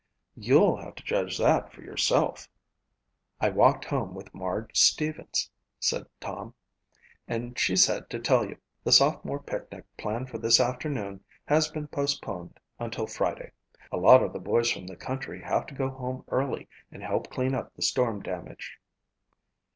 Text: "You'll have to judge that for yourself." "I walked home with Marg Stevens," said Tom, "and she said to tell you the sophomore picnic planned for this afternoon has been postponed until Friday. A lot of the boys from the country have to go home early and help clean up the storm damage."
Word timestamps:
"You'll 0.35 0.77
have 0.77 0.95
to 0.95 1.03
judge 1.03 1.37
that 1.37 1.71
for 1.71 1.83
yourself." 1.83 2.49
"I 3.39 3.49
walked 3.49 3.85
home 3.85 4.15
with 4.15 4.33
Marg 4.33 4.71
Stevens," 4.75 5.51
said 5.79 6.07
Tom, 6.19 6.55
"and 7.27 7.55
she 7.59 7.75
said 7.75 8.09
to 8.09 8.17
tell 8.17 8.43
you 8.43 8.57
the 8.83 8.91
sophomore 8.91 9.37
picnic 9.43 9.85
planned 9.99 10.31
for 10.31 10.39
this 10.39 10.59
afternoon 10.59 11.23
has 11.45 11.67
been 11.69 11.87
postponed 11.87 12.59
until 12.79 13.05
Friday. 13.05 13.51
A 13.91 13.97
lot 13.97 14.23
of 14.23 14.33
the 14.33 14.39
boys 14.39 14.71
from 14.71 14.87
the 14.87 14.95
country 14.95 15.39
have 15.43 15.67
to 15.67 15.75
go 15.75 15.91
home 15.91 16.23
early 16.29 16.67
and 16.91 17.03
help 17.03 17.29
clean 17.29 17.53
up 17.53 17.71
the 17.75 17.83
storm 17.83 18.23
damage." 18.23 18.79